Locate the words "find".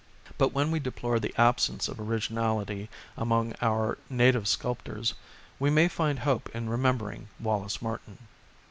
5.87-6.17